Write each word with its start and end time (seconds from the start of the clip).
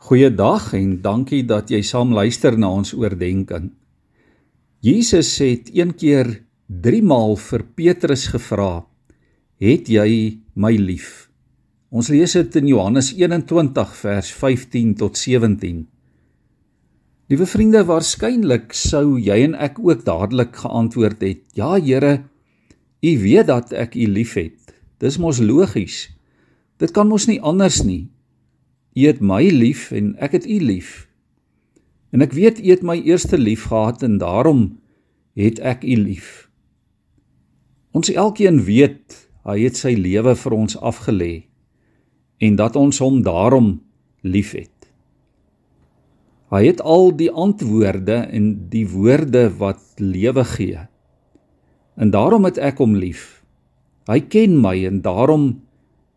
Goeiedag 0.00 0.70
en 0.72 0.94
dankie 1.04 1.42
dat 1.44 1.68
jy 1.68 1.82
saam 1.84 2.14
luister 2.16 2.54
na 2.56 2.70
ons 2.72 2.94
oordeenking. 2.96 3.66
Jesus 4.80 5.28
het 5.44 5.66
een 5.76 5.90
keer 5.92 6.30
3 6.72 7.02
maal 7.04 7.34
vir 7.36 7.66
Petrus 7.76 8.22
gevra: 8.32 8.86
"Het 9.60 9.90
jy 9.92 10.40
my 10.56 10.70
lief?" 10.80 11.28
Ons 11.92 12.08
lees 12.08 12.32
dit 12.32 12.56
in 12.56 12.70
Johannes 12.72 13.12
21 13.12 13.92
vers 13.96 14.30
15 14.32 14.94
tot 14.94 15.18
17. 15.18 15.84
Liewe 17.28 17.46
vriende, 17.46 17.84
waarskynlik 17.84 18.72
sou 18.72 19.18
jy 19.20 19.36
en 19.44 19.54
ek 19.54 19.76
ook 19.84 20.04
dadelik 20.04 20.56
geantwoord 20.56 21.20
het: 21.20 21.44
"Ja, 21.52 21.76
Here, 21.76 22.24
U 23.02 23.18
weet 23.18 23.46
dat 23.46 23.72
ek 23.72 23.94
U 23.94 24.06
liefhet." 24.06 24.72
Dis 24.98 25.18
mos 25.18 25.40
logies. 25.40 26.08
Dit 26.78 26.90
kan 26.90 27.06
mos 27.08 27.26
nie 27.26 27.40
anders 27.40 27.82
nie. 27.84 28.08
U 29.00 29.06
het 29.06 29.20
my 29.24 29.46
lief 29.48 29.88
en 29.96 30.12
ek 30.20 30.36
het 30.36 30.46
U 30.46 30.58
lief. 30.60 31.08
En 32.12 32.20
ek 32.24 32.34
weet 32.36 32.60
U 32.60 32.68
het 32.68 32.82
my 32.84 32.98
eerste 33.00 33.38
lief 33.38 33.70
gehad 33.70 34.02
en 34.04 34.18
daarom 34.20 34.66
het 35.38 35.60
ek 35.64 35.86
U 35.88 35.96
lief. 35.96 36.50
Ons 37.96 38.10
elkeen 38.12 38.60
weet 38.66 39.16
hy 39.48 39.56
het 39.62 39.78
sy 39.78 39.94
lewe 39.96 40.34
vir 40.36 40.56
ons 40.56 40.76
afgelê 40.76 41.32
en 42.44 42.58
dat 42.60 42.76
ons 42.76 43.00
hom 43.00 43.22
daarom 43.24 43.78
liefhet. 44.20 44.74
Hy 46.50 46.64
het 46.66 46.80
al 46.82 47.12
die 47.14 47.30
antwoorde 47.30 48.24
en 48.26 48.46
die 48.72 48.86
woorde 48.90 49.46
wat 49.60 49.82
lewe 50.02 50.44
gee. 50.56 50.86
En 51.94 52.10
daarom 52.10 52.48
het 52.48 52.58
ek 52.58 52.80
hom 52.82 52.96
lief. 52.98 53.42
Hy 54.10 54.18
ken 54.26 54.56
my 54.58 54.74
en 54.88 54.98
daarom 55.04 55.52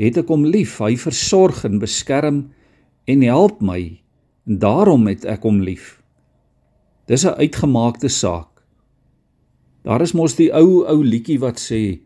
het 0.00 0.16
ek 0.22 0.30
hom 0.32 0.46
lief. 0.48 0.78
Hy 0.80 0.96
versorg 0.96 1.64
en 1.68 1.80
beskerm 1.82 2.46
en 3.04 3.22
help 3.22 3.60
my. 3.60 4.00
En 4.44 4.58
daarom 4.58 5.06
het 5.06 5.24
ek 5.24 5.42
hom 5.42 5.60
lief. 5.60 6.02
Dis 7.06 7.24
'n 7.24 7.36
uitgemaakte 7.36 8.08
saak. 8.08 8.64
Daar 9.82 10.00
is 10.00 10.12
mos 10.12 10.36
die 10.36 10.52
ou 10.52 10.84
ou 10.88 11.04
liedjie 11.04 11.38
wat 11.38 11.60
sê 11.60 12.00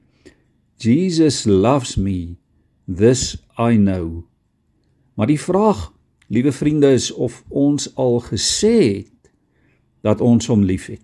Jesus 0.79 1.45
loves 1.45 1.97
me, 1.97 2.37
this 2.87 3.37
I 3.59 3.77
know. 3.77 4.25
Maar 5.15 5.27
die 5.27 5.41
vraag, 5.41 5.93
liewe 6.27 6.53
vriende, 6.53 6.93
is 6.95 7.13
of 7.13 7.45
ons 7.49 7.91
al 7.95 8.21
gesê 8.21 9.03
het 9.03 9.31
dat 10.07 10.21
ons 10.21 10.47
hom 10.47 10.63
liefhet. 10.63 11.03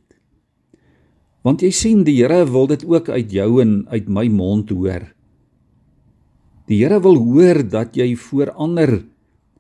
Want 1.43 1.61
jy 1.61 1.71
sien 1.71 2.05
die 2.07 2.17
Here 2.23 2.47
wil 2.47 2.67
dit 2.71 2.85
ook 2.87 3.09
uit 3.09 3.33
jou 3.33 3.61
en 3.61 3.83
uit 3.91 4.07
my 4.09 4.29
mond 4.29 4.71
hoor. 4.71 5.11
Die 6.71 6.79
Here 6.85 7.01
wil 7.03 7.19
hoor 7.19 7.61
dat 7.69 7.99
jy 7.99 8.15
voor 8.17 8.55
ander 8.55 9.03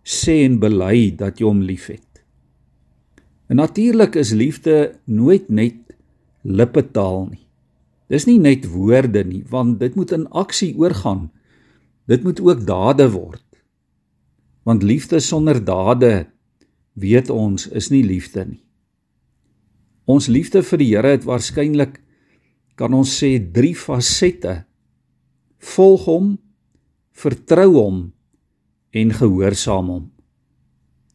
sê 0.04 0.44
en 0.44 0.58
bely 0.60 1.14
dat 1.16 1.40
jy 1.40 1.48
hom 1.48 1.62
liefhet. 1.64 2.04
En 3.48 3.56
natuurlik 3.56 4.14
is 4.20 4.32
liefde 4.36 5.00
nooit 5.04 5.48
net 5.48 5.80
lippetaal 6.44 7.26
nie. 7.32 7.42
Dis 8.12 8.28
nie 8.28 8.38
net 8.38 8.68
woorde 8.68 9.24
nie, 9.24 9.42
want 9.48 9.80
dit 9.80 9.96
moet 9.96 10.12
in 10.12 10.28
aksie 10.28 10.74
oorgaan. 10.76 11.30
Dit 12.08 12.24
moet 12.24 12.40
ook 12.40 12.66
dade 12.68 13.08
word. 13.10 13.44
Want 14.64 14.84
liefde 14.84 15.20
sonder 15.20 15.60
dade 15.64 16.26
weet 16.92 17.30
ons 17.32 17.66
is 17.72 17.88
nie 17.90 18.04
liefde 18.04 18.44
nie. 18.44 18.60
Ons 20.04 20.28
liefde 20.28 20.60
vir 20.62 20.80
die 20.80 20.90
Here 20.92 21.14
het 21.16 21.24
waarskynlik 21.24 21.96
kan 22.76 22.92
ons 22.92 23.08
sê 23.08 23.38
drie 23.40 23.72
fasette. 23.76 24.64
Volg 25.74 26.04
hom, 26.04 26.34
vertrou 27.16 27.70
hom 27.78 28.00
en 28.94 29.10
gehoorsaam 29.14 29.90
hom. 29.90 30.04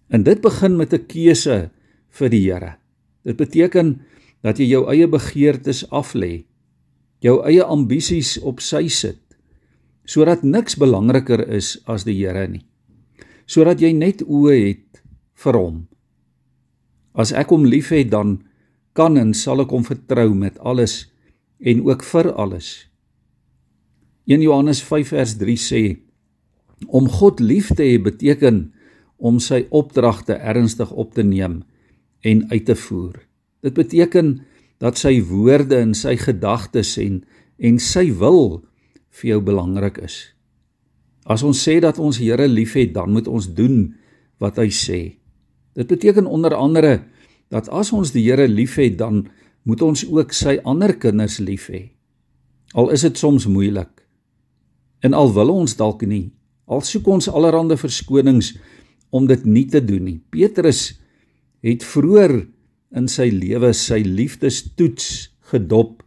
En 0.09 0.23
dit 0.25 0.41
begin 0.41 0.75
met 0.77 0.93
'n 0.93 1.05
keuse 1.05 1.69
vir 2.09 2.29
die 2.29 2.51
Here. 2.51 2.75
Dit 3.23 3.37
beteken 3.37 4.01
dat 4.41 4.57
jy 4.57 4.65
jou 4.65 4.87
eie 4.89 5.07
begeertes 5.07 5.85
aflê, 5.89 6.45
jou 7.19 7.43
eie 7.45 7.63
ambisies 7.63 8.39
op 8.39 8.59
sy 8.59 8.87
sit, 8.87 9.21
sodat 10.05 10.43
niks 10.43 10.75
belangriker 10.75 11.49
is 11.49 11.81
as 11.85 12.03
die 12.03 12.15
Here 12.15 12.47
nie. 12.47 12.65
Sodat 13.45 13.81
jy 13.81 13.93
net 13.93 14.21
oë 14.21 14.67
het 14.67 15.01
vir 15.35 15.53
hom. 15.53 15.87
As 17.13 17.31
ek 17.31 17.49
hom 17.49 17.65
liefhet, 17.65 18.09
dan 18.11 18.43
kan 18.93 19.17
en 19.17 19.33
sal 19.33 19.61
ek 19.61 19.69
hom 19.69 19.83
vertrou 19.83 20.33
met 20.33 20.59
alles 20.59 21.11
en 21.59 21.81
ook 21.83 22.03
vir 22.03 22.33
alles. 22.33 22.87
1 24.25 24.41
Johannes 24.41 24.81
5 24.83 25.07
vers 25.07 25.37
3 25.37 25.57
sê 25.57 26.08
om 26.87 27.09
God 27.09 27.39
lief 27.39 27.73
te 27.75 27.83
hê 27.83 27.97
beteken 28.01 28.69
om 29.17 29.39
sy 29.43 29.65
opdragte 29.75 30.37
ernstig 30.39 30.91
op 30.91 31.13
te 31.13 31.23
neem 31.23 31.61
en 32.23 32.45
uit 32.51 32.65
te 32.65 32.75
voer. 32.75 33.19
Dit 33.63 33.75
beteken 33.75 34.39
dat 34.79 34.97
sy 34.97 35.19
woorde 35.27 35.75
en 35.75 35.93
sy 35.97 36.15
gedagtes 36.19 36.95
en 37.01 37.23
en 37.59 37.79
sy 37.83 38.05
wil 38.15 38.61
vir 39.19 39.33
jou 39.33 39.39
belangrik 39.43 39.97
is. 39.99 40.21
As 41.27 41.43
ons 41.43 41.59
sê 41.59 41.81
dat 41.83 41.99
ons 41.99 42.17
Here 42.17 42.47
liefhet, 42.47 42.93
dan 42.95 43.11
moet 43.11 43.27
ons 43.27 43.49
doen 43.51 43.89
wat 44.39 44.57
hy 44.61 44.69
sê. 44.71 45.19
Dit 45.75 45.91
beteken 45.91 46.25
onder 46.25 46.55
andere 46.55 47.01
dat 47.51 47.67
as 47.75 47.91
ons 47.91 48.13
die 48.15 48.23
Here 48.23 48.47
liefhet, 48.47 48.95
dan 48.97 49.27
moet 49.67 49.81
ons 49.83 50.05
ook 50.07 50.31
sy 50.33 50.57
ander 50.63 50.95
kinders 50.95 51.41
lief 51.43 51.67
hê. 51.67 51.89
Al 52.73 52.93
is 52.95 53.03
dit 53.03 53.17
soms 53.17 53.45
moeilik. 53.49 53.91
En 55.03 55.13
al 55.13 55.33
wil 55.35 55.51
ons 55.51 55.75
dalk 55.75 56.05
nie, 56.07 56.29
al 56.69 56.83
soek 56.85 57.07
ons 57.09 57.29
allerlei 57.31 57.77
verskonings 57.77 58.53
om 59.09 59.25
dit 59.29 59.45
nie 59.45 59.65
te 59.69 59.81
doen 59.81 60.05
nie. 60.05 60.19
Petrus 60.29 60.99
het 61.65 61.83
vroeër 61.83 62.35
in 62.95 63.09
sy 63.09 63.29
lewe 63.33 63.71
sy 63.73 64.01
liefdestoets 64.05 65.29
gedop 65.51 66.03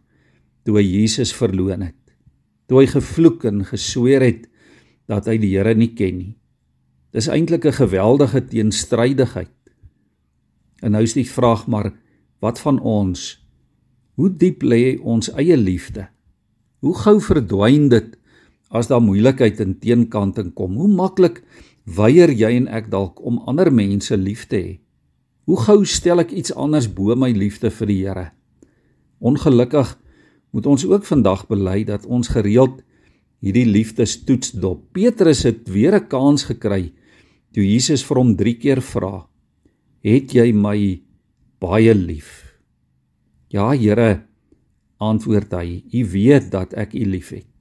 toe 0.63 0.79
hy 0.79 0.85
Jesus 0.87 1.33
verloon 1.35 1.83
het. 1.89 1.99
Toe 2.71 2.83
hy 2.83 2.87
gevloek 2.93 3.43
en 3.49 3.65
gesweer 3.67 4.23
het 4.23 4.47
dat 5.11 5.27
hy 5.27 5.35
die 5.41 5.51
Here 5.51 5.75
nie 5.75 5.91
ken 5.97 6.17
nie. 6.17 6.33
Dis 7.13 7.27
eintlik 7.27 7.65
'n 7.65 7.79
geweldige 7.83 8.41
teenstrydigheid. 8.41 9.51
En 10.81 10.91
nou 10.91 11.03
is 11.03 11.13
die 11.13 11.27
vraag 11.27 11.67
maar 11.67 11.93
wat 12.39 12.59
van 12.59 12.79
ons? 12.79 13.39
Hoe 14.15 14.29
diep 14.29 14.63
lê 14.63 14.99
ons 14.99 15.29
eie 15.35 15.57
liefde? 15.57 16.07
Hoe 16.79 16.95
gou 16.95 17.19
verdwyn 17.19 17.89
dit 17.89 18.17
as 18.73 18.89
daar 18.89 19.03
moeilikheid 19.03 19.61
en 19.61 19.77
teenkanting 19.79 20.53
kom? 20.57 20.77
Hoe 20.81 20.89
maklik 20.89 21.43
weier 21.85 22.31
jy 22.33 22.55
en 22.57 22.67
ek 22.67 22.89
dalk 22.91 23.21
om 23.21 23.41
ander 23.47 23.69
mense 23.71 24.17
lief 24.17 24.47
te 24.49 24.57
hê? 24.57 24.71
Hoe 25.45 25.59
gou 25.59 25.83
stel 25.85 26.23
ek 26.23 26.31
iets 26.31 26.53
anders 26.55 26.87
bo 26.87 27.15
my 27.19 27.29
liefde 27.35 27.69
vir 27.69 27.89
die 27.91 27.99
Here? 28.05 28.25
Ongelukkig 29.23 29.93
moet 30.55 30.67
ons 30.69 30.85
ook 30.87 31.05
vandag 31.05 31.45
bely 31.49 31.83
dat 31.87 32.05
ons 32.05 32.31
gereeld 32.31 32.81
hierdie 33.43 33.67
liefdestoets 33.67 34.53
dop. 34.55 34.85
Petrus 34.95 35.43
het 35.43 35.67
weer 35.67 35.95
'n 35.99 36.07
kans 36.07 36.47
gekry 36.47 36.93
toe 37.53 37.63
Jesus 37.63 38.03
vir 38.03 38.17
hom 38.17 38.35
3 38.35 38.53
keer 38.57 38.81
vra: 38.81 39.27
"Het 40.03 40.33
jy 40.33 40.53
my 40.53 41.01
baie 41.59 41.93
lief?" 41.93 42.57
Ja, 43.49 43.69
Here, 43.75 44.23
antwoord 44.97 45.51
hy. 45.51 45.83
U 45.93 46.05
weet 46.09 46.51
dat 46.51 46.73
ek 46.73 46.93
u 46.93 47.05
liefhet. 47.05 47.52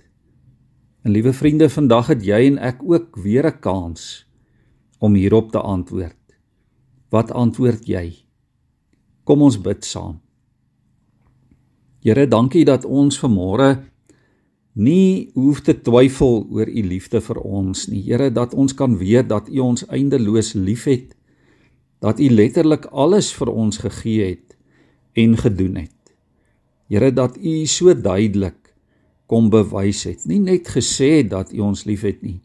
En 1.03 1.11
liewe 1.11 1.33
vriende, 1.33 1.67
vandag 1.69 2.13
het 2.13 2.23
jy 2.23 2.45
en 2.47 2.59
ek 2.63 2.83
ook 2.87 3.17
weer 3.19 3.47
'n 3.47 3.59
kans 3.61 4.27
om 4.99 5.15
hierop 5.15 5.51
te 5.51 5.61
antwoord. 5.61 6.19
Wat 7.11 7.31
antwoord 7.31 7.87
jy? 7.87 8.25
Kom 9.25 9.43
ons 9.43 9.61
bid 9.61 9.85
saam. 9.85 10.21
Here, 12.03 12.27
dankie 12.27 12.65
dat 12.65 12.85
ons 12.85 13.19
vanmôre 13.19 13.83
nie 14.73 15.31
hoef 15.35 15.61
te 15.61 15.75
twyfel 15.75 16.47
oor 16.51 16.69
u 16.69 16.83
liefde 16.83 17.21
vir 17.21 17.39
ons 17.39 17.87
nie. 17.89 18.03
Here, 18.03 18.31
dat 18.31 18.55
ons 18.55 18.75
kan 18.75 18.97
weet 18.99 19.29
dat 19.29 19.49
u 19.49 19.59
ons 19.59 19.87
eindeloos 19.87 20.55
liefhet, 20.55 21.17
dat 22.01 22.21
u 22.21 22.31
letterlik 22.31 22.87
alles 22.91 23.33
vir 23.33 23.49
ons 23.49 23.79
gegee 23.79 24.25
het 24.29 24.57
en 25.13 25.37
gedoen 25.37 25.77
het. 25.77 26.03
Here 26.93 27.13
dat 27.13 27.39
U 27.41 27.67
so 27.67 27.95
duidelik 27.95 28.62
kom 29.33 29.49
bewys 29.49 30.05
het, 30.05 30.27
nie 30.29 30.43
net 30.45 30.69
gesê 30.69 31.23
dat 31.25 31.55
U 31.57 31.63
ons 31.71 31.87
liefhet 31.89 32.21
nie, 32.21 32.43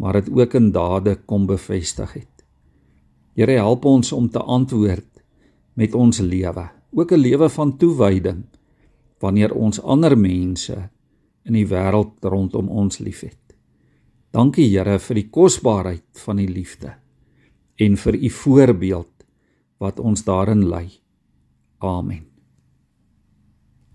maar 0.00 0.16
dit 0.16 0.30
ook 0.32 0.56
in 0.56 0.70
dade 0.72 1.18
kom 1.28 1.44
bevestig 1.46 2.16
het. 2.16 2.46
Here 3.36 3.58
help 3.60 3.84
ons 3.84 4.12
om 4.16 4.30
te 4.32 4.40
antwoord 4.40 5.10
met 5.76 5.94
ons 5.94 6.22
lewe, 6.24 6.64
ook 6.96 7.12
'n 7.12 7.20
lewe 7.20 7.48
van 7.48 7.76
toewyding 7.76 8.44
wanneer 9.20 9.52
ons 9.54 9.80
ander 9.80 10.16
mense 10.18 10.90
in 11.44 11.52
die 11.52 11.66
wêreld 11.66 12.12
rondom 12.22 12.68
ons 12.68 12.98
liefhet. 12.98 13.40
Dankie 14.32 14.68
Here 14.68 14.98
vir 14.98 15.14
die 15.14 15.30
kosbaarheid 15.30 16.22
van 16.24 16.38
U 16.38 16.46
liefde 16.46 16.94
en 17.76 17.96
vir 17.96 18.14
U 18.14 18.30
voorbeeld 18.30 19.26
wat 19.78 20.00
ons 20.00 20.24
daarin 20.24 20.68
lei. 20.68 20.88
Amen. 21.78 22.33